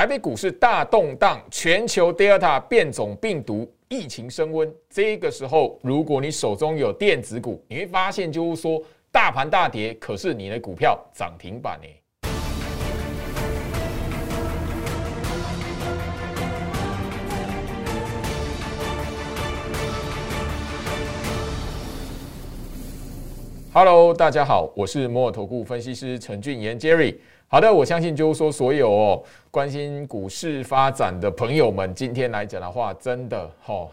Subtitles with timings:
[0.00, 4.74] 台北股市大动荡，全球 Delta 变种病毒疫情升温。
[4.88, 8.82] 这个时候，如果你手中有电子股，你会发现就是说
[9.12, 11.86] 大盘大跌，可是你的股票涨停板呢。
[23.74, 27.16] Hello，大家好，我是摩尔投顾分析师陈俊言 Jerry。
[27.52, 29.20] 好的，我相信就是说，所有哦
[29.50, 33.88] 关心股市发展的朋友们，今天来讲的话，真的哈，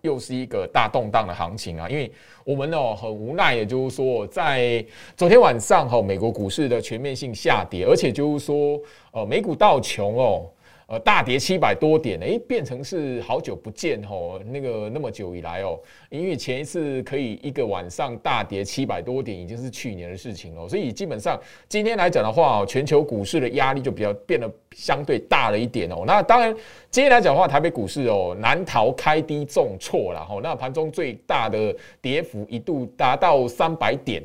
[0.00, 1.86] 又是一个大动荡的行情啊！
[1.90, 2.10] 因为
[2.42, 4.82] 我们哦很无奈，也就是说，在
[5.14, 8.80] 昨天晚上哈，美国股市的全面性下跌，而且就是说，
[9.12, 10.46] 呃，美股道琼哦。
[10.90, 26.02] 呃，大跌七百多点，哎，变成是好久不见哦，那个那么久以来哦，因为前一次可以一个晚上大跌七百多点，已经是去年的事情了，所以基本上今天来讲的话，全球股市的压力就比较变得相对大了一点哦。
[26.04, 26.52] 那当然，
[26.90, 30.40] 今天来讲的话，台北股市哦难逃开低重挫了哈。
[30.42, 31.72] 那盘中最大的
[32.02, 34.20] 跌幅一度达到三百点，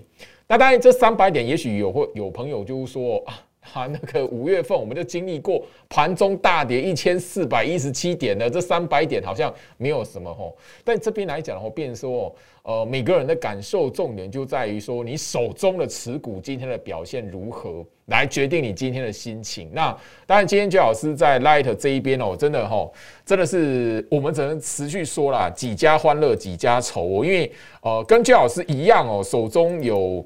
[0.47, 3.39] 那当然这三百点，也许有会有朋友就是说啊。
[3.73, 10.55] 啊，那个五月份我们就经历过盘中大跌一千四百一十七点的，这三百点好像没有什么吼。
[10.83, 19.69] 但这边来讲的话，变说，呃，每个人的感受重点就在于说，你手中的持股今天的表现如何，来决定你今天的心情。
[19.73, 22.89] 那当然，今天焦老师在 Light 这一边哦，真的哈，
[23.25, 30.25] 真的是我们只能持续说啦，几家欢乐几家愁哦，因为呃，跟焦老师一样哦，手中有。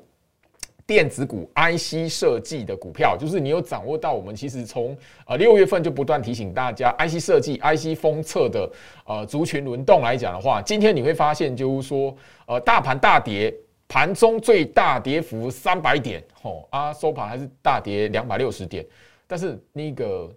[0.90, 4.12] 电子股、IC 设计的股票，就是你有掌握到。
[4.12, 8.68] 我们其实从呃六月份就不断提醒大家，IC 设计、IC 封测的
[9.06, 12.16] 呃族群轮动来讲的话，今天你会发现，就是说
[12.48, 13.54] 呃大盘大跌，
[13.88, 18.84] 盘中最大跌幅三百点，吼啊收盘还是大跌两百六十点，
[19.28, 20.28] 但是那个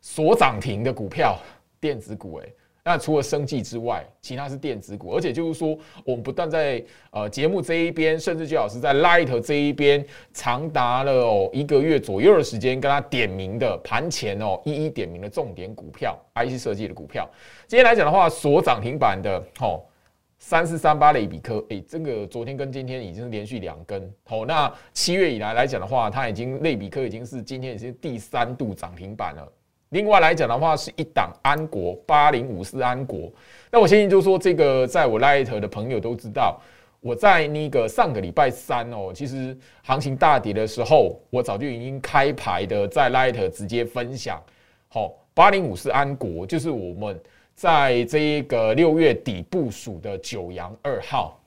[0.00, 1.38] 所涨停的股票，
[1.78, 2.50] 电子股，诶。
[2.82, 17.28] 那除了生计之外，其他是电子股，而且就是说，我们不断在呃节目这一边，甚至就老师在 Light 这一边，长达了哦一个月左右的时间，跟他点名的盘前哦一一点名的重点股票，IC 设计的股票。
[17.66, 19.82] 今天来讲的话，所涨停板的哦
[20.38, 29.52] 三四三八类比科，诶，这个昨天跟今天已经是连续两根，好，那七月以来来讲的话，它已经类比科已经是今天已经第三度涨停板了。
[29.90, 33.30] 另外来讲的话，是一档安国八零五四安国。
[33.72, 36.60] 那我相信就是说，这个在我 Light 的朋友都知道，
[37.00, 44.40] 我在那个上个礼拜三哦，其实行情大跌的时候，我早就已经开牌的在 Light 直接分享。
[44.86, 47.20] 好，八零五四安国就是我们
[47.56, 51.39] 在这一个六月底部署的九阳二号。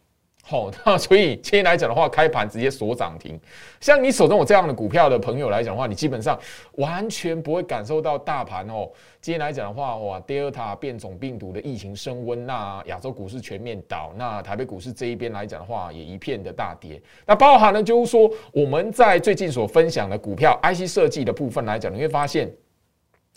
[0.46, 3.40] 好， 那所以今天来讲的话，开盘直接锁涨停。
[3.80, 6.38] 像你手中有这样的股票的朋友来讲的话，你基本上
[6.74, 8.90] 完全不会感受到大盘哦。
[9.22, 17.02] 今天来讲的话，哇，Delta 变种病毒的疫情升温，那亚洲股市全面倒，那台北股市这一边来讲的话，也一片的大跌。
[17.26, 22.52] 那包含呢，就是说我们在最近所分享的股票 IC 设计的部分来讲，你会发现，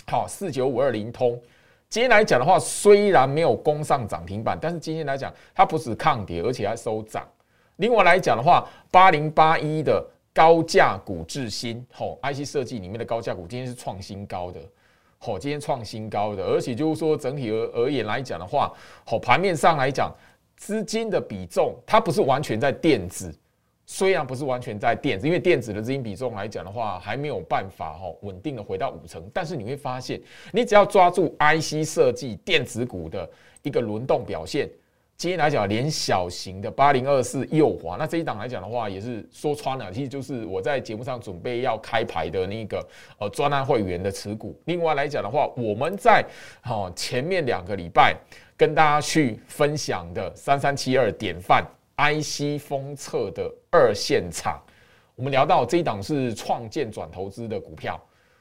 [0.09, 1.41] 好，四九五二零通。
[1.88, 7.26] 今天来讲的话，虽然没有攻上涨停板，但是今天来讲，它不止抗跌，而且还收涨。
[7.76, 10.04] 另外来讲的话，八零八一的
[10.34, 14.60] 高价股智新，吼，IC 设计里面的高价股，今天是创新高的，
[15.19, 18.72] 吼，今天创新高的，而且就是说整体而而言来讲的话，
[19.06, 20.12] 吼，盘面上来讲，
[20.56, 23.34] 资金的比重，它不是完全在电子。
[23.88, 29.24] 虽然不是完全在电子，因为电子的资金比重来讲的话，还没有办法哈稳定的回到五成。
[29.32, 30.20] 但是你会发现，
[30.52, 33.30] 你只要抓住 IC 设计电子股的
[33.62, 34.69] 一个轮动表现，
[35.16, 42.84] 今天来讲连小型的八零二四右滑，那这一档来讲的话，也是说穿了，其实就是我在节目上准备要开牌的那个
[43.19, 44.60] 呃专案会员的持股。
[44.64, 46.25] 另外来讲的话，我们在
[46.60, 48.16] 哈前面两个礼拜
[48.56, 51.64] 跟大家去分享的三三七二典范。
[51.96, 54.62] IC 封测的二线厂，
[55.14, 57.98] 我们聊到这一档是创建转投资的股票，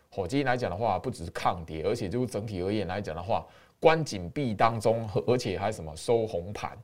[0.09, 3.45] 火今天来讲的话，不只是抗跌，而且就整体而言来讲的话，
[3.79, 6.77] 关紧闭当中，而且还什么收红盘。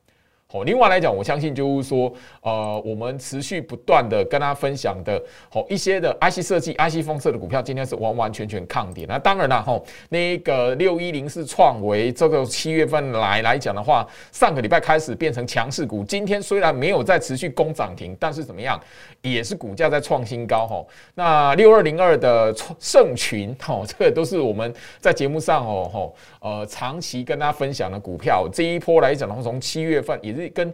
[0.51, 2.11] 哦，另外来讲，我相信就是说，
[2.41, 5.21] 呃，我们持续不断的跟大家分享的，
[5.53, 9.05] 哦，一些的 IC 设计、IC 封测的股票，今天是完完全全抗跌。
[9.07, 18.77] 那当然了，吼，那个六一零是创维，这个七月份来来讲的话，上个礼拜开始变成强势股，今天虽然没有再持续攻涨停，但是怎么样，
[19.21, 20.85] 也是股价在创新高，吼。
[21.15, 30.40] 那六二零二的盛群，吼，这个都是我们在节目上，哦，吼，呃，长期跟大家分享的股票，这一波来讲的话，从七月份也是。
[30.49, 30.73] 跟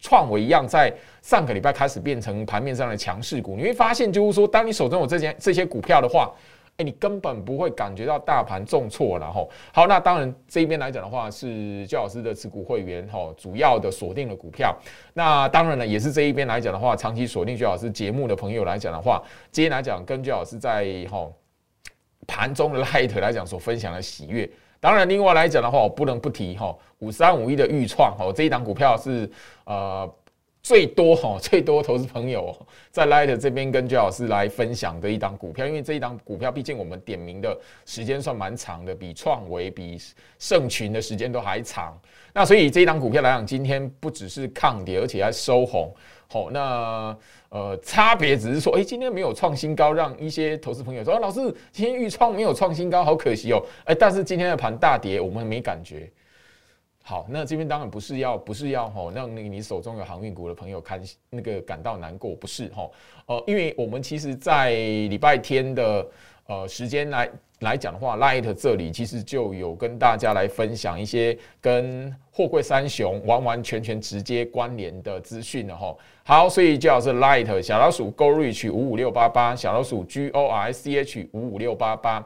[0.00, 0.92] 创维一样，在
[1.22, 3.56] 上个礼拜开始变成盘面上的强势股。
[3.56, 6.32] 你会发现，就是说，当你手中有这些这些股票的话，
[6.76, 9.46] 哎，你根本不会感觉到大盘重挫了哈。
[9.72, 14.74] 好，那当然这一边来讲的话，是焦老师的持股会员哈，主要的锁定的股票。
[15.12, 19.22] 那当然了，也是这一边来讲的话，长期锁定焦老师节目的朋友来讲的话，
[19.52, 21.30] 今天来讲跟焦老师在哈
[22.26, 24.48] 盘中的 light 来讲所分享的喜悦。
[24.80, 29.30] 当然，另外来讲的话，我不能不提哈五三五一的预创哦，这一档股票是
[29.64, 30.10] 呃。
[30.70, 32.56] 最多哈，最多投资朋友
[32.92, 40.00] 在 Light 这边跟焦老师来分享的一档股票，因为这一档股票毕竟我们点名的时间算蛮长的，比创维、比
[40.38, 41.98] 盛群的时间都还长。
[42.32, 45.92] 那所以这一档股票来讲，今天不只是抗跌，而且还收红。
[46.28, 47.16] 好，那
[47.48, 53.60] 呃，差别只是说，哎，今天没有创新高，让一些投资朋友说，老师今天预创没有创新高，好可惜哦。
[53.86, 56.08] 哎，但是今天的盘大跌，我们没感觉。
[57.02, 62.92] 好，那这边当然不是要不是要吼让那个你手中有航运股的朋友看那个感到难过，不是吼，
[63.26, 66.06] 呃，因为我们其实，在礼拜天的
[66.46, 67.30] 呃时间来
[67.60, 75.96] 来讲的话，Light 这里其实就有跟大家来分享一些跟货柜三雄完完全全直接关联的资讯了哈。
[76.22, 82.24] 好，所以就要是 Light 小老鼠 Go Reach 五五六八八，小老鼠 G O R C H 五五六八八。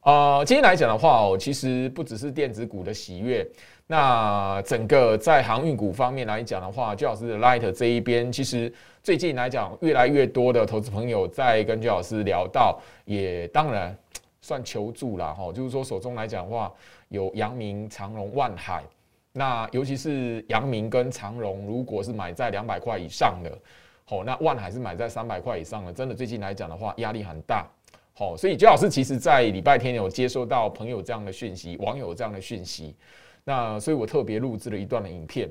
[0.00, 3.46] 呃，今天来讲的话哦，其实不只是电子股的喜悦。
[3.86, 8.72] 那整个在航运股方面来讲的话，就老师的 Light 这一边，其实
[9.02, 13.94] 最近来讲，越来越多的投资朋友在跟焦老师聊到，也当然
[14.40, 15.52] 算求助了哈。
[15.52, 16.72] 就是说手中来讲的话，
[17.08, 18.82] 有阳明、长荣、万海，
[19.32, 23.52] 那尤其是阳明跟长荣，如果是买在两百块以上的，
[24.06, 27.66] 好，那万海是买在三百块以上的，真的最近来讲的话，压力很大。
[28.14, 32.96] 好，所以焦老师其实在礼拜天有接收到朋友这样的讯息，网友这样的讯息。
[33.46, 35.50] 那所以，我特别录制了一段的影片，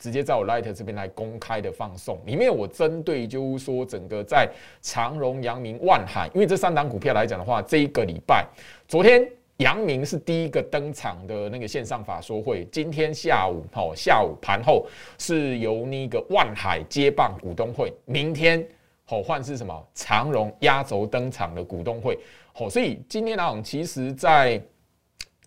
[0.00, 2.18] 直接在我 Light 这边来公开的放送。
[2.26, 4.50] 里面我针对就是说，整个在
[4.82, 8.44] 长荣、阳明、万海，因为这三档股票来讲的话，这一个礼拜，
[8.88, 9.24] 昨天
[9.58, 14.84] 阳明是第一个登场的那个线上法说会，今天下午哦，下午盘后
[15.16, 18.66] 是由那个万海接棒股东会，明天
[19.08, 22.18] 哦换是什么长荣压轴登场的股东会，
[22.56, 24.60] 哦，所以今天呢，其实在。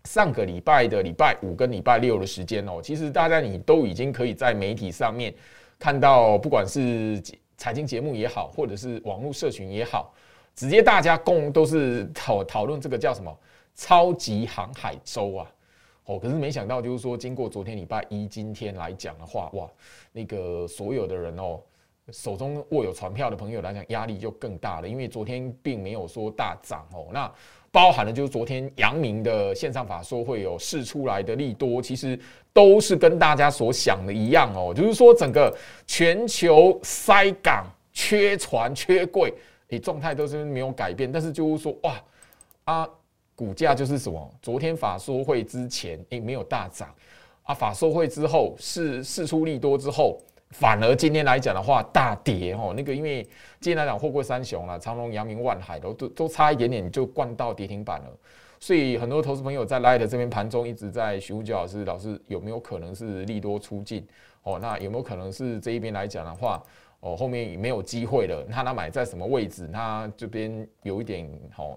[0.10, 5.34] 上个礼拜的礼拜五跟礼拜六的时间哦，其实大家你都已经可以在媒体上面
[5.80, 7.22] 看到，不管是
[7.56, 10.14] 财经节目也好，或者是网络社群也好，
[10.56, 13.34] 直接大家共都是讨讨论这个叫什么
[13.76, 15.50] 超级航海周啊，
[16.04, 19.70] 哦，可是没想到就是说，经过昨天礼拜一今天来讲的话，哇，
[20.12, 21.62] 那个所有的人哦，
[22.12, 27.32] 手中握有船票的朋友来讲，压力就更大了，因为昨天并没有说大涨哦，那。
[27.74, 32.18] 包含了就是昨天阳明的线上法说会有试出来的利多，其实
[32.54, 35.52] 都是跟大家所想的一样哦，就是说整个
[35.88, 39.34] 全球塞港、缺船、缺柜，
[39.70, 41.12] 诶，状态都是没有改变。
[41.12, 42.00] 但是就是说，哇
[42.66, 42.88] 啊，
[43.36, 44.34] 股价就是什么？
[44.40, 46.94] 昨天法说会之前，诶，没有大涨
[47.42, 50.22] 啊，法说会之后试试出利多之后。
[50.54, 52.74] 反而今天来讲的话，大跌哦。
[52.78, 53.24] 那个因为
[53.60, 58.18] 今天来讲，货柜三雄啊，长隆、阳明、万海都都都差一点点就灌到跌停板了。
[58.60, 64.08] 所以很多投资朋友在 Light 这边盘中一直在询问焦老师，老师有没有可能是利多出尽？
[64.44, 66.64] 哦，那有没有可能是这一边来讲的话，
[67.00, 68.46] 哦后面没有机会了？
[68.48, 69.68] 那他买在什么位置？
[69.74, 71.28] 他这边有一点
[71.58, 71.76] 哦，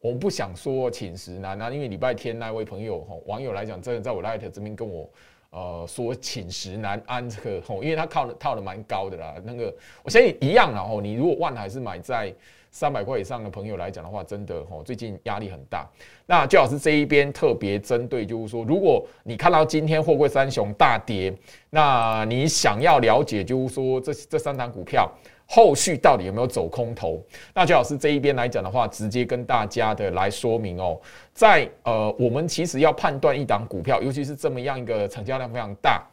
[0.00, 5.10] 我不想说寝食难那，因为礼拜天那位朋友哦，网友来讲，真的在我 Light 这边跟我。
[5.50, 9.34] 呃，说寝食难安这个吼，因为它靠的套的蛮高的啦。
[9.44, 12.32] 那个我相信一样啦吼，你如果万海是买在
[12.70, 15.88] 三百块以上的朋友来讲的话，真的吼最近压力很大。
[16.26, 21.34] 那最好是这一边特别针对，就是说，如果你看到今天货柜三雄大跌，
[21.70, 25.10] 那你想要了解，就是说这这三档股票。
[25.50, 27.18] 后续到底有没有走空头？
[27.54, 31.00] 那最老师这一边来讲的话，直接跟大家的来说明哦，
[31.32, 36.06] 在呃，我们其实要判断一档股票，尤其是这么样一个成交量非常大，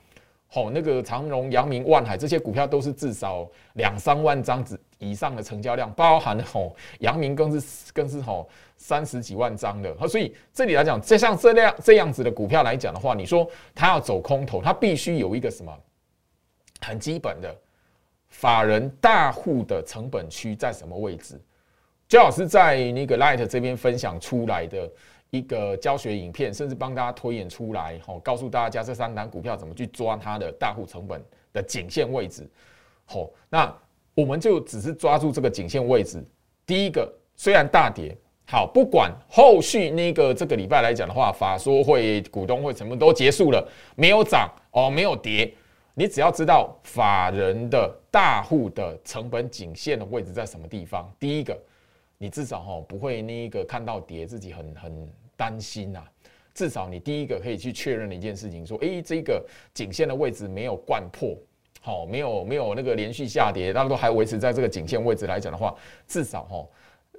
[0.48, 9.94] 吼，那个长荣、阳明、万海这些股票都是至少两三万张子以上的成交量，包含吼阳明更是更是吼三十几万张的。
[10.08, 15.78] 所以这里来讲，这像这样这样子的股票来讲的话，你说它要走空头，它必须有一个什么
[16.80, 17.54] 很基本的。
[18.36, 21.40] 法人大户的成本区在什么位置？
[22.06, 24.92] 焦老师在那个 Light 这边分享出来的
[25.30, 31.24] 一个教学影片，甚至帮大家推演出来，吼，告诉大家这三单股票怎么去抓它的大户成本
[31.54, 32.46] 的颈线位置。
[33.06, 33.74] 吼，那
[34.14, 36.22] 我们就只是抓住这个颈线位置。
[36.66, 38.16] 第一个，虽然大跌，
[38.48, 43.66] 好，不管后续那个这个礼拜来讲的话，法说会、股东会什么都结束了，
[43.96, 45.54] 没有涨哦，没有跌。
[45.98, 51.10] 你只要知道法人的大户的成本颈线的位置在什么地方。
[51.18, 51.58] 第一个，
[52.18, 56.04] 你至少哈不会那个看到跌自己很很担心呐。
[56.54, 61.34] 至少你第一个可以去确认的一件事情，说，诶，这个颈线的位置没有贯破，
[61.80, 65.74] 好，没有没有那个连续下跌，大家都还维持在这个颈线位置来讲的话，
[66.08, 66.68] 至少哈，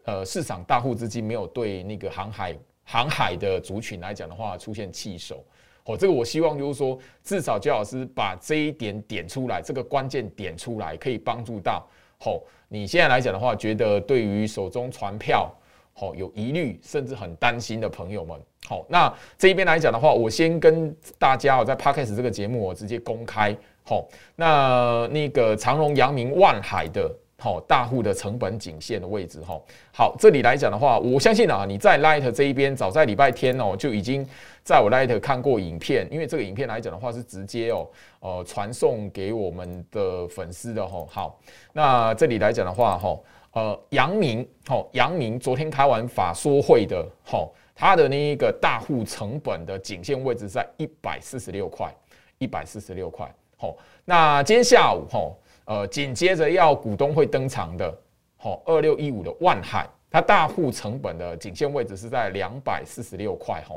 [0.05, 2.55] 呃，市场大户资金没有对那个航海
[2.85, 5.43] 航海的族群来讲的话出现弃守，
[5.87, 11.87] 哦，这个我希望就是说，至少焦老师把这一点点出来，这个关键点出来，可以帮助到，
[12.25, 12.39] 哦，
[12.69, 15.51] 你现在来讲的话，觉得对于手中船票。
[15.99, 29.61] 好，有疑虑甚至很担心的朋友们，好，那这一边来讲的话，我先跟大家哦，在 Podcast 这个节目，我直接公开，好，那那个长荣、阳明、万海的，好大户的成本颈线的位置，哈，
[29.93, 34.27] 好，这里来讲的话，我相信啊，你在 Light 这一边，早在礼拜天哦，就已经
[34.63, 37.89] 在我 Light 看过影片，因为这个影片来讲的话，是直接哦，
[38.21, 41.41] 呃，传送给我们的粉丝的，哈，好，
[41.73, 43.19] 那这里来讲的话，哈。
[43.53, 51.91] 呃，杨明，好，杨明昨天开完法说会的，好，他的那一个大户成本的颈线位置在一百四十六块，
[52.37, 53.27] 一百四十六块，
[53.57, 53.75] 好，
[54.05, 55.33] 那今天下午，哈，
[55.67, 57.99] 呃，紧接着要股东会登场的，
[58.37, 63.75] 好，二六一五的万海，它大户成本的颈线位置是在两百四十六块，哈，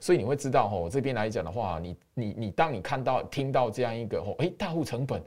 [0.00, 5.22] 所以你会知道，哈，这边来讲的话，你你你，当你看到听到这样一个，哦，诶，大户成本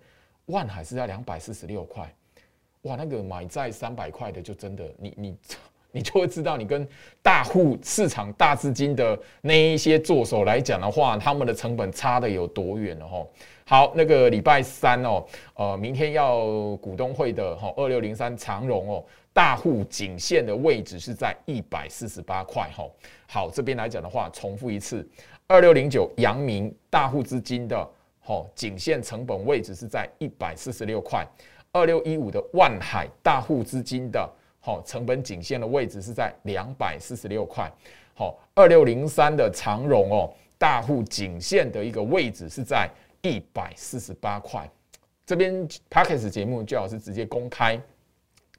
[0.46, 2.12] 万海是在两百四十六块。
[2.84, 5.38] 哇，那个买在三百块的，就真的，你你
[5.96, 6.88] 你就会知道，你跟
[7.22, 13.32] 大户市场大资金的那一些作手来讲的话，他们的成本差的有多远了吼。
[13.64, 15.24] 好，那个礼拜三哦，
[15.54, 16.46] 呃，明天要
[16.78, 22.92] 股东会的吼，二六零三长荣哦，大户颈线的位置是在一百四十八块吼。
[23.28, 25.08] 好，这边来讲的话，重复一次，
[25.46, 27.88] 二六零九阳明大户资金的
[28.20, 31.24] 吼颈线成本位置是在一百四十六块。
[31.72, 34.30] 二六一五的万海大户资金的
[34.66, 37.70] 好成本颈线的位置是在两百四十六块，
[38.16, 42.90] 好，二六零三的长荣哦，大户颈线的一个位置是在
[43.24, 44.66] 一百四十八块。
[45.26, 47.78] 这边 p a c k e s 节目最好是直接公开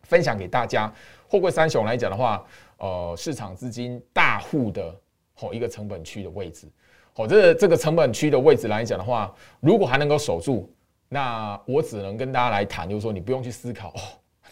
[0.02, 0.92] 分享给大家。
[1.26, 2.44] 货柜三雄来讲的话，
[2.76, 4.94] 呃，市场资金大户的
[5.32, 6.68] 好一个成本区的位置，
[7.14, 10.70] 好，这这个成本区的位置来讲的话，如果还能够守住。
[11.08, 13.94] 那我只能跟大家来谈，就是说你不用去思考，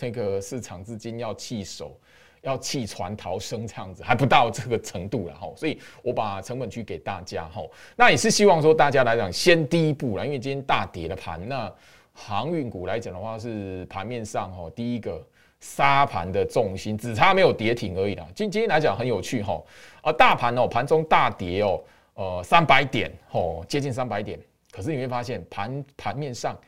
[0.02, 1.96] 那个市场资金要弃守，
[2.40, 5.48] 要弃船逃生这样子，还不到这个程度了哈。
[5.54, 7.62] 所以我把成本区给大家哈。
[7.94, 11.72] 那也是希望说大家来讲先第一步啦，因为今天大跌的盘，那
[12.12, 15.24] 航运股来讲的话是盘面上哈第一个
[15.60, 18.26] 杀盘的重心，只差没有跌停而已啦。
[18.34, 19.62] 今今天来讲很有趣哈，
[20.02, 21.80] 啊大盘哦盘中大跌哦，
[22.14, 24.36] 呃三百点哦接近三百点。
[24.72, 26.58] 可是你会发现盘盘面上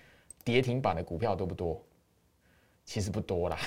[0.45, 1.83] 跌停板的股票多不多？
[2.85, 3.59] 其实不多啦，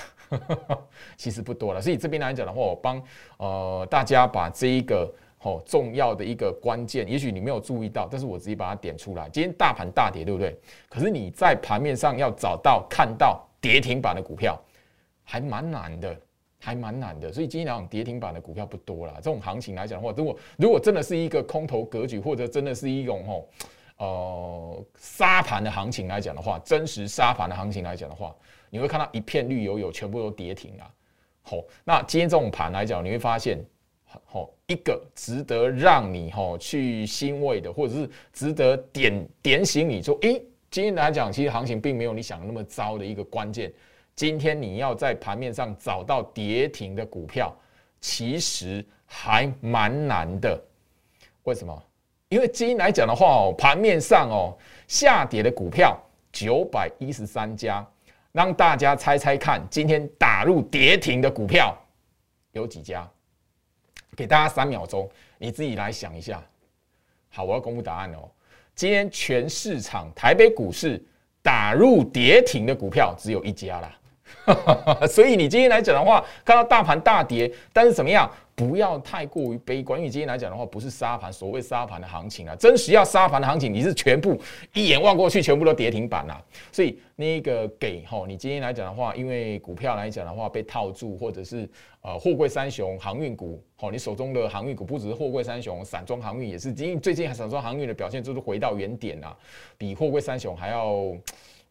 [1.17, 1.81] 其实不多了。
[1.81, 3.01] 所以这边来讲的话，我帮
[3.37, 9.27] 呃大家把这一个哦重要的一个关键，也许你没有注意到，但是我直接把它点出来。
[9.29, 10.55] 今天大盘大跌，对不对？
[10.87, 14.59] 可是你在盘面上要找到看到跌停板的股票，
[15.23, 16.15] 还蛮难的，
[16.59, 17.33] 还蛮难的。
[17.33, 19.13] 所以今天来讲跌停板的股票不多啦。
[19.15, 23.43] 这种行情来讲的话，如果如果真的是一个空头格局，或者真的是一种哦。
[23.99, 28.31] 呃，沙盘的行情来讲的话，真实沙盘的行情来讲的话，
[28.69, 30.93] 你会看到一片绿油油，全部都跌停了。
[31.41, 33.63] 好，那今天这种盘来讲，你会发现，
[34.25, 43.71] 好一个值得让你哈去欣慰的，或者是值得点点醒你说，诶，今天来讲，其实行情并没有你想的那么糟的一个关键。
[44.15, 47.55] 今天你要在盘面上找到跌停的股票，
[48.01, 50.61] 其实还蛮难的。
[51.43, 51.83] 为什么？
[52.29, 55.97] 因为今天来讲的话哦，盘面上哦下跌的股票
[56.29, 57.87] 九百一十三家，
[58.31, 61.75] 让大家猜猜看，今天打入跌停的股票
[62.51, 63.09] 有几家？
[64.15, 66.43] 给大家三秒钟，你自己来想一下。
[67.29, 68.29] 好，我要公布答案哦。
[68.73, 71.03] 今天全市场台北股市
[71.41, 73.95] 打入跌停的股票只有一家啦，
[75.07, 78.29] 所以你今天来讲的话，看到大盘大跌，但是怎么样？
[78.55, 84.35] 不要太过于悲观，因为今天来讲的话，不是沙盘，所谓沙盘的行情啊，真实要沙盘的行情，你是全部
[84.73, 86.41] 一眼望过去，全部都跌停板啊。
[86.71, 91.69] 所以那个给吼，你今天来讲的话，因为股票来讲的话被套住，或者是
[92.01, 99.37] 呃货柜三雄航运股，好，你手中的航运股不只是货柜三雄，散装航运也是，因为最近散装航运的表现就是回到原点啊，
[99.77, 101.13] 比货柜三雄还要。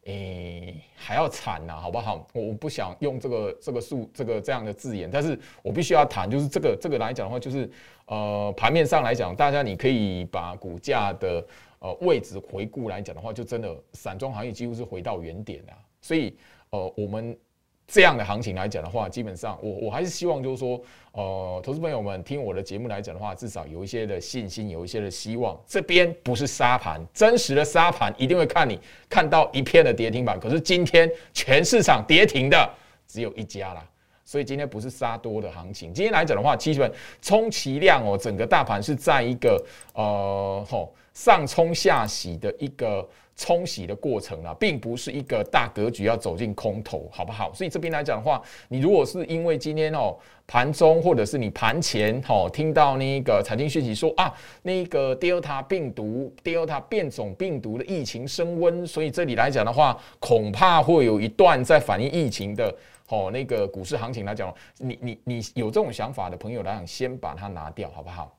[0.06, 2.26] 诶，还要惨呐，好不好？
[2.32, 7.68] 我不想用这个这个数这个这样的字眼，但是我必须要谈，就是这个这个来讲的话，就是
[8.06, 11.44] 呃盘面上来讲，大家你可以把股价的
[11.80, 15.75] 呃位置回顾来讲的话，就真的散装行业几乎是回到原点啊。
[16.00, 16.36] 所以
[16.70, 17.36] 呃我们
[17.88, 20.81] 这样的行情来讲的话，基本上我我还是希望就是说，
[21.12, 25.57] 呃，投资朋友们听我的节目来讲的话，至少有一些的信心，有一些的希望。
[25.69, 28.76] 这边不是沙盘，真实的沙盘一定会看你
[29.09, 30.38] 看到一片的跌停板。
[30.40, 32.69] 可是今天全市场跌停的
[33.07, 33.88] 只有一家啦，
[34.25, 35.95] 所以今天不是杀多的行情。
[35.95, 39.64] 今天来讲的话，基本充其量哦，整个大盘是在一个
[39.95, 43.09] 呃吼上冲下洗的一个。
[43.37, 47.52] 冲洗的过程啊，并不是一个大格局要走进空头，好不好？
[47.52, 50.16] 所以这边来讲的话，你如果是因为今天哦
[50.47, 62.75] 盘中或者是你盘前哦听到那个财经讯息说啊，那个 Delta 病毒、Delta 变种病毒的疫情升温，所以这里来讲的话，恐怕会有一段在反映疫情的
[63.09, 68.36] 哦那个股市行情来讲，你你你有这种想法的朋友来讲，先把它拿掉，好不好？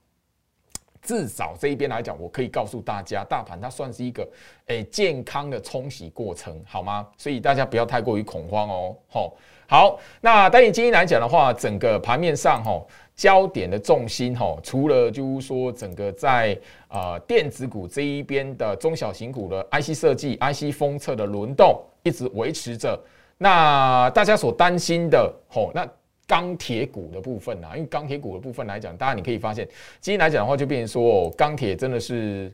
[1.01, 4.27] 至少这一边来讲，我可以告诉大家，大盘它算是一个
[4.67, 7.07] 诶健康的冲洗过程，好吗？
[7.17, 8.95] 所以大家不要太过于恐慌哦。
[9.07, 9.33] 好，
[9.67, 12.85] 好，那单以今天来讲的话，整个盘面上哈，
[13.15, 16.57] 焦点的重心哈，除了就是说整个在
[16.89, 22.99] 呃电子股这一边的中小型股的 IC 设计、IC 封测的轮动一直维持着，
[23.37, 25.87] 那大家所担心的吼，那。
[26.27, 29.65] 钢铁股的部分啊，因为钢铁股的部分来讲，大家你可以发现，
[30.01, 32.53] 今天来讲的话，就变成说，钢铁真的是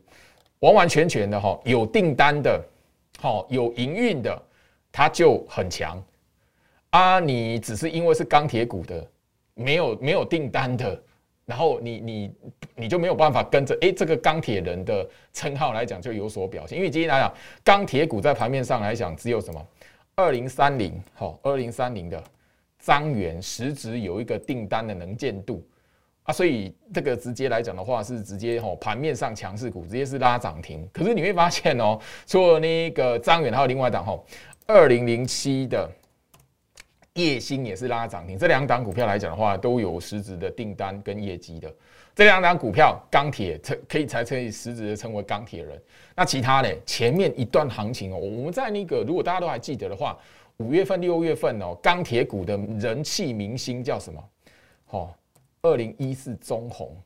[0.60, 2.64] 完完全全的哈，有订单的，
[3.18, 4.42] 好有营运的，
[4.92, 6.00] 它就很强
[6.90, 7.18] 啊。
[7.18, 9.04] 你只是因为是钢铁股的，
[9.54, 11.02] 没有没有订单的，
[11.44, 12.34] 然后你你
[12.76, 16.78] 你就没有办法跟着哎这个钢铁人的称号来讲就有所表现。
[16.78, 19.66] 因为今天来讲，钢铁股在盘面上来讲，只有什么
[20.14, 22.22] 二零三零好二零三零的。
[22.84, 25.66] 张元实质有一个订单的能见度
[26.24, 30.86] 啊，所以这个直接来讲的话是直接吼盘面上强势股直接是拉涨停。
[30.92, 34.26] 可是你会发现哦， 除了那个张元，还有另外一档吼
[34.66, 35.90] 二零零七的
[37.14, 38.36] 叶星也是拉涨停。
[38.38, 41.74] 这两档股票来讲的话，都有实质的订单跟业绩的。
[42.14, 45.82] 这两档股票钢铁称可以才可以实质的称为钢铁人。
[46.14, 46.68] 那其他呢？
[46.84, 50.18] 前面一段行情哦，我们在那个如果大家都还记得的话。
[50.58, 54.30] 五月份、六月份哦，钢铁股的人气明星叫什么？
[54.90, 55.14] 哦，
[55.62, 56.96] 二零一四中红，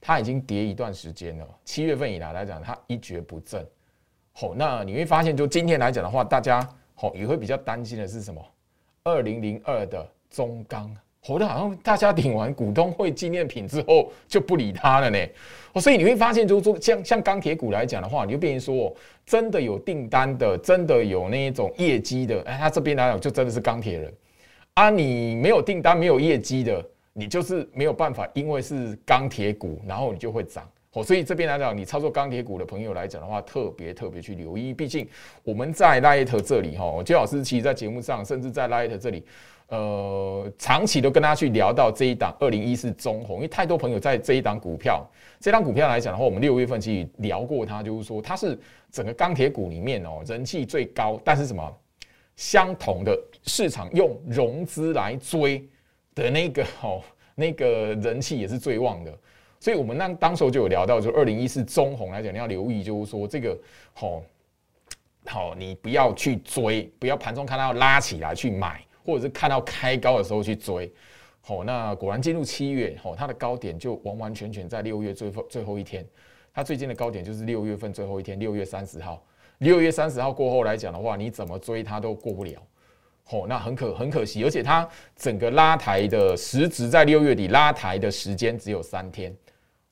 [0.00, 1.48] 它已经跌一段时间了。
[1.64, 3.66] 七月份以来来讲，它一蹶不振。
[4.40, 6.60] 哦，那你会发现，就今天来讲的话，大家
[6.96, 8.44] 哦也会比较担心的是什么？
[9.04, 10.94] 二零零二的中钢。
[11.28, 15.18] 活的好像大家领完股东会纪念品之后就不理他了呢，
[15.74, 18.94] 哦，所以你会发现，就是说像像钢铁股来讲的话，你就变成说，
[19.26, 24.14] 真的有订单的，真的有那一种业绩的，哎，他这边来讲就真的是钢铁人
[24.72, 24.88] 啊。
[24.88, 30.66] 你没有订单、没有业绩的，你就是没有办法，因为是钢铁股，然后你就会涨。
[30.94, 35.06] 哦，所以这边来讲，你操作钢铁股的朋友来讲的话，特别特别去留意，毕竟
[35.44, 39.22] 我们在 Light 这里哈，金老师其实在节目上，甚至在 Light 这里。
[39.68, 45.06] 呃，长期都跟大家去聊到这一档二零一四中红，因为太多朋友在这一档股票，
[45.38, 48.58] 这档股票来讲的话，我们六月份其实聊过它，就是说它是
[48.90, 51.76] 整个钢铁股里面哦人气最高，但是什么
[52.34, 55.62] 相同的市场用融资来追
[56.14, 57.02] 的那个哦
[57.34, 59.12] 那个人气也是最旺的，
[59.60, 63.54] 所以我们那当时候就有聊到，就二零一四中红来讲，你要留意，就是说这个
[63.92, 64.22] 好
[65.26, 68.82] 好你不要去追，不要盘中看到拉起来去买。
[69.08, 70.92] 或者是看到开高的时候去追，
[71.40, 76.06] 好，那果然进入七月，好，它的高点就完完全全在六月最后最后一天，
[76.52, 79.24] 它最近的高点就是六月份最后一天，六月三十号，
[79.60, 82.60] 六月三十号过后来讲的话，你怎么追它都过不了，
[83.24, 89.34] 好，那很可很可惜，而且它整个拉抬的时值在六月底拉抬的时间只有三天，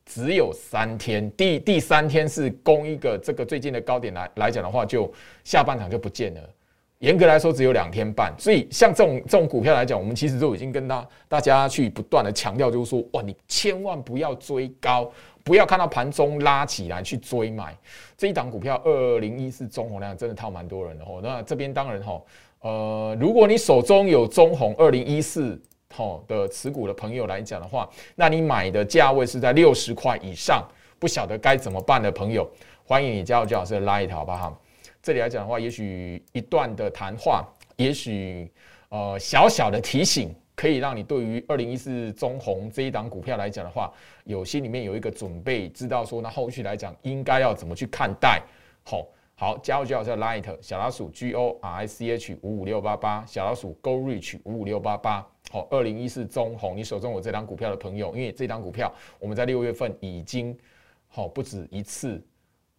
[0.04, 5.10] 只有三天，第第三天是攻一个这个最近的高点来来讲的话，就
[5.42, 6.50] 下半场就不见了。
[7.06, 15.08] 严格来说，只有两天半，所以像这种这种股票来讲，我们其实都已经跟大大家去不断的强调，就是说，哇，你千万不要追高，
[15.44, 17.72] 不要看到盘中拉起来去追买
[18.16, 18.82] 这一档股票。
[18.84, 21.20] 二零一四中红量真的套蛮多人的哦。
[21.22, 22.20] 那这边当然哈，
[22.62, 25.56] 呃，如果你手中有中红二零一四
[25.94, 30.60] 哈的持股的朋友来讲的话，那你买的价位是在六十块以上，
[30.98, 32.50] 不晓得该怎么办的朋友，
[32.84, 34.60] 欢迎你加入姜老师的 Light 好不好？
[35.06, 38.50] 这里来讲的话，也许一段的谈话，也许
[38.88, 43.88] 呃小小的提醒，可以让你对于二零一四中红这一档股票来讲的话，
[44.24, 48.42] 有心里面有一个准备，知道说那后续来讲应该要怎么去看待。
[48.82, 55.24] 好，好，加入就要叫 Light 小老鼠 G O R I C H 五五六八八，小老鼠 Go Reach 五五六八八。
[55.52, 60.58] 好，二零一四中红，你手中有这档股票的朋友，因为这档股票我们在六月份已经
[61.06, 62.20] 好不止一次。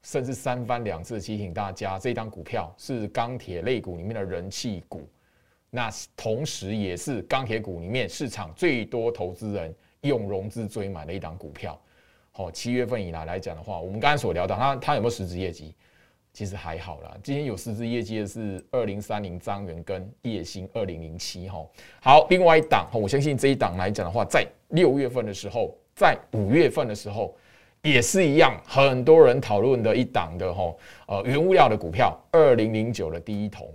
[0.07, 5.05] 甚至三番两次提醒大家，这张股票是钢铁类股里面的人气股。
[5.69, 11.77] 那同时也是钢铁股里面市场最多投资人用融资追买的一档股票。
[12.31, 15.75] 好，七月份以来来讲的话，我们刚才所聊到它，它有没有实质业绩？
[16.31, 17.17] 其实还好啦。
[17.21, 21.67] 今天有实质业绩的是二零三零张元跟叶星二零零七哈。
[21.99, 27.35] 好，另外一档，我相信这一档来讲的话，在六月份的时候，在五月份的时候。
[27.89, 30.75] 也是一样，很多人讨论的一档的哈，
[31.07, 33.73] 呃，原物料的股票，二零零九的第一桶，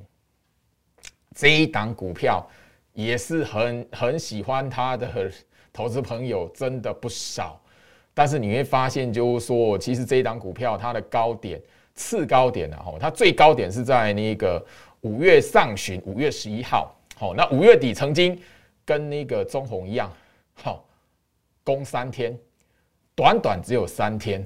[1.35, 2.47] 这一档股票
[2.93, 5.31] 也是很很喜欢它的
[5.73, 7.59] 投资朋友真的不少，
[8.13, 11.59] 但是你会发现，就是说，其实这一档股票它的高点、
[11.95, 14.63] 次高点呢，哈，它最高点是在那个
[15.01, 18.39] 五月上旬，五月十一号，好，那五月底曾经
[18.85, 20.13] 跟那个中红一样，
[20.53, 20.85] 好，
[21.65, 22.39] 攻三天。
[23.23, 24.45] 短短只有三天，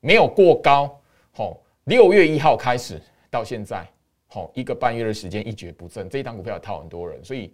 [0.00, 1.00] 没有过高，
[1.32, 3.88] 吼，六月一号开始到现在，
[4.26, 6.06] 吼，一个半月的时间一蹶不振。
[6.10, 7.50] 这一档股票套很多人，所以，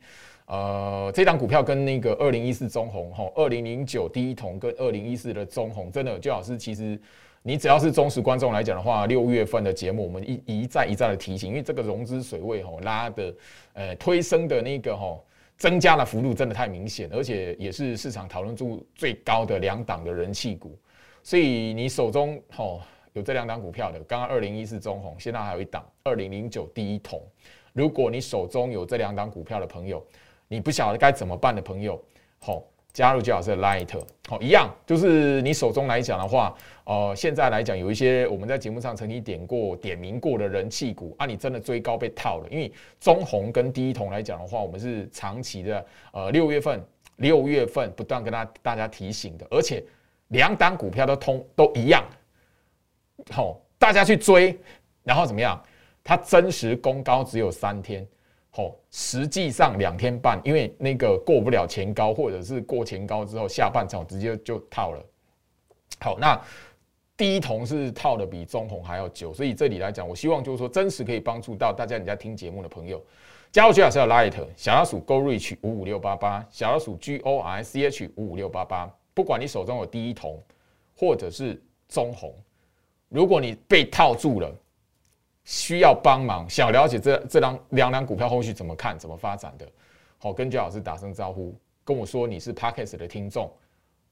[0.47, 7.01] 呃，这档股票跟那个二零一四中红，吼，二零零九第一桶跟二零一四的中红，真的就好是其实
[7.43, 13.35] 你只要是忠实观众来讲的话，六月份的节目我们一一再一再的提醒，因为这个融资水位吼拉的，
[13.75, 15.25] 呃，推升的那个吼。
[15.57, 20.77] 增加的幅度真的太明显，而且也是市场讨论度最高的两档的人气股，
[21.23, 27.23] 所以你手中吼有这两档股票的，刚刚二零一四中红，现在还有一档二零零九第一桶，
[27.73, 30.05] 如果你手中有这两档股票的朋友，
[30.49, 32.03] 你不晓得该怎么办的朋友，
[32.41, 32.67] 吼。
[32.95, 33.89] 加入就好是 Light，
[34.29, 36.55] 好一样，就是你手中来讲的话，
[36.85, 42.49] 呃，现在来讲有一些我们在节目上曾经点过、点名过的人气股啊，你真的追高被套了。
[42.49, 46.81] 因为中红跟第一桶来讲的话，我们是长期的，呃，六月份、
[47.17, 49.83] 六月份不断跟大大家提醒的，而且
[50.29, 52.05] 两档股票都通都一样，
[53.33, 54.57] 好，大家去追，
[55.03, 55.61] 然后怎么样？
[56.05, 58.07] 它真实攻高只有三天。
[58.57, 65.05] 哦，实际上两天半，因为那个过不了前高，或者是过前高之后，下半场直接就套了。
[65.99, 66.41] 好，那
[67.17, 73.05] 第一桶是套的比中红还要久，所以这里来讲，我希望就是说，真实可以帮助到大家，你在听节目的朋友，
[73.51, 80.41] 加入徐老师的 Light 小老鼠 Go Reach 五五六八八，小老鼠 G O R C H 五五六八八，不管你手中有第一桶
[80.97, 82.33] 或者是中红，
[83.09, 84.55] 如果你被套住了。
[85.45, 89.69] 需要帮忙，想了解这这两两两股票后续怎么看、怎么发展的，
[90.19, 91.55] 好，跟焦老师打声招呼，
[91.85, 93.53] 跟我说你是 Parkes 的听众。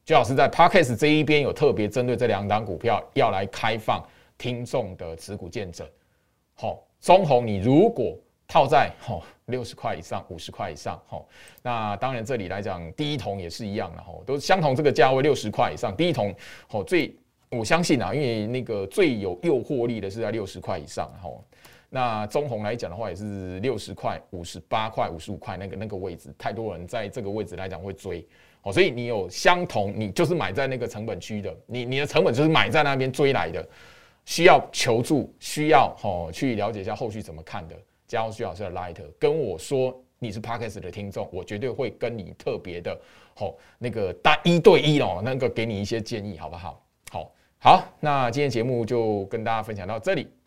[0.04, 5.88] 焦老师在 Parkes 这一边有特别针对这两档股票要来开放听众的持股见证。
[6.54, 8.14] 好，中红你如果
[8.46, 11.26] 套在好六十块以上、五十块以上，好，
[11.62, 16.34] 那当然这里来讲第一桶也是一样的，哈，都相同这个价位六十块以上，第一桶
[16.68, 17.16] 好最。
[17.52, 21.44] 我相信啊，因为那个最有诱惑力的是在六十块以上，吼。
[21.94, 28.26] 那中红来讲的话，也是六十块、五十八块、五十五块那个那个位置，太多人在这个位置来讲会追，
[28.62, 33.68] 哦，所以你有相同，你就是买在那个成本区的，你你的成本就是买在那边追来的，
[34.24, 37.76] 需要求助，需要哦去了解一下后续怎么看的，
[38.08, 42.98] 加入徐老师的 light，跟我说你是 Parkes 的听众，我绝对会跟你特别的，
[43.36, 46.82] 哦，那个单一对一哦，那个给你一些建议，好不好？
[47.10, 47.30] 好。
[47.64, 50.26] 好，那今天节目就跟大家分享到这里，